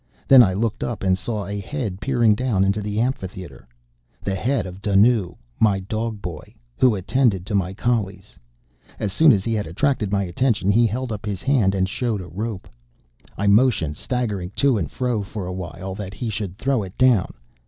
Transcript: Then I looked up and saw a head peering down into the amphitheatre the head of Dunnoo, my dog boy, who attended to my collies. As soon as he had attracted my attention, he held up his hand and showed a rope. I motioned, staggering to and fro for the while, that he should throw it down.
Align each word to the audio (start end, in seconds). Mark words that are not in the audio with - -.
Then 0.27 0.41
I 0.41 0.55
looked 0.55 0.83
up 0.83 1.03
and 1.03 1.15
saw 1.15 1.45
a 1.45 1.59
head 1.59 2.01
peering 2.01 2.33
down 2.33 2.63
into 2.63 2.81
the 2.81 2.99
amphitheatre 2.99 3.67
the 4.23 4.33
head 4.33 4.65
of 4.65 4.81
Dunnoo, 4.81 5.35
my 5.59 5.79
dog 5.81 6.23
boy, 6.23 6.55
who 6.75 6.95
attended 6.95 7.45
to 7.45 7.53
my 7.53 7.75
collies. 7.75 8.39
As 8.97 9.13
soon 9.13 9.31
as 9.31 9.43
he 9.43 9.53
had 9.53 9.67
attracted 9.67 10.11
my 10.11 10.23
attention, 10.23 10.71
he 10.71 10.87
held 10.87 11.11
up 11.11 11.23
his 11.27 11.43
hand 11.43 11.75
and 11.75 11.87
showed 11.87 12.21
a 12.21 12.27
rope. 12.27 12.67
I 13.37 13.45
motioned, 13.45 13.95
staggering 13.95 14.49
to 14.55 14.75
and 14.75 14.89
fro 14.89 15.21
for 15.21 15.45
the 15.45 15.51
while, 15.51 15.93
that 15.93 16.15
he 16.15 16.31
should 16.31 16.57
throw 16.57 16.81
it 16.81 16.97
down. 16.97 17.35